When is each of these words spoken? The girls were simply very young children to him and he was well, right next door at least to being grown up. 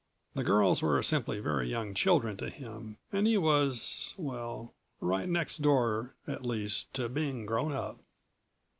The 0.33 0.43
girls 0.43 0.81
were 0.81 0.99
simply 1.03 1.39
very 1.39 1.69
young 1.69 1.93
children 1.93 2.35
to 2.37 2.49
him 2.49 2.97
and 3.13 3.27
he 3.27 3.37
was 3.37 4.15
well, 4.17 4.73
right 4.99 5.29
next 5.29 5.57
door 5.61 6.15
at 6.27 6.43
least 6.43 6.91
to 6.95 7.07
being 7.07 7.45
grown 7.45 7.71
up. 7.71 7.99